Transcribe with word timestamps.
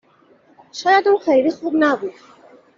شاید 0.71 1.07
اون 1.07 1.17
خیلی 1.17 1.51
خوب 1.51 1.73
نبود 1.79 2.13